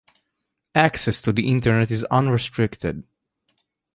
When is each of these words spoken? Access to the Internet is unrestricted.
Access 0.73 1.21
to 1.21 1.31
the 1.31 1.47
Internet 1.47 1.91
is 1.91 2.03
unrestricted. 2.05 3.03